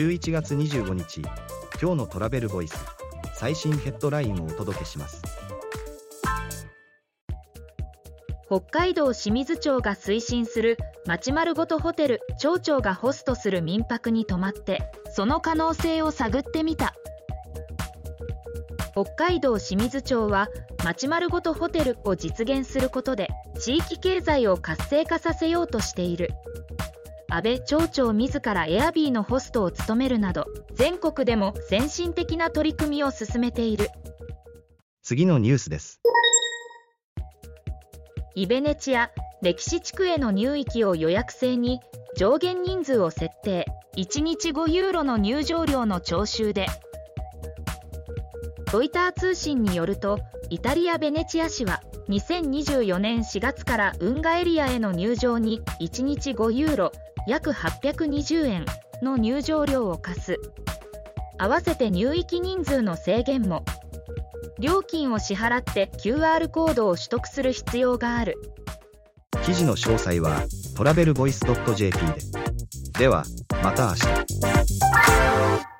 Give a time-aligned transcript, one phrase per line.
[0.00, 1.20] 11月25日
[1.78, 2.74] 今日のトラベルボイス
[3.34, 5.22] 最新ヘッドラインをお届けします。
[8.46, 16.94] 北海道清水町が推進する町丸ごとホテル町長がホストする民泊に泊まってその可能性を探ってみた。
[18.92, 20.48] 北海道清水町は
[20.82, 23.28] 町丸ごとホテルを実現することで
[23.58, 26.30] 地域経済を活性化させようとしている。
[27.32, 33.88] 安倍町長自らエアビーのホストを務めるなど全国でも先進的な取り組みを進めている。
[35.02, 36.00] 次のニュースです。
[38.34, 39.10] イベネチア
[39.42, 41.80] 歴史地区への入域を予約制に
[42.16, 43.64] 上限人数を設定。
[43.96, 46.66] 1日5ユーロの入場料の徴収で。
[48.72, 50.18] ロイター通信によると
[50.50, 56.92] イタリア・ベネチア市は2024年4月から運河エリアへの入場に1日5ユーロ
[57.28, 58.66] 約820円
[59.00, 60.40] の入場料を課す。
[61.38, 63.64] 合わせて入域人数の制限も。
[64.58, 68.36] 料金を支払って QR コードを取得する必要がある。
[69.44, 70.42] 記事の詳細は
[70.76, 71.40] トラベルボイス
[71.76, 72.04] .jp で。
[72.98, 73.24] では
[73.62, 75.70] また明日。